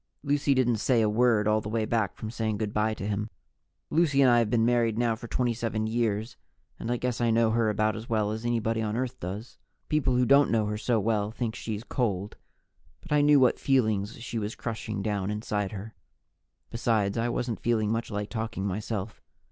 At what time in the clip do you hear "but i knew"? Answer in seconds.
13.01-13.39